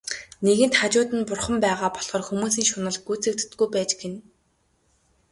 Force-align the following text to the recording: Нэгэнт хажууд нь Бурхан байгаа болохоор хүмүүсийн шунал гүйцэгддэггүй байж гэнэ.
Нэгэнт 0.45 0.73
хажууд 0.79 1.09
нь 1.17 1.27
Бурхан 1.27 1.57
байгаа 1.65 1.89
болохоор 1.95 2.23
хүмүүсийн 2.25 2.67
шунал 2.71 2.97
гүйцэгддэггүй 3.07 3.67
байж 3.75 3.91
гэнэ. 4.01 4.17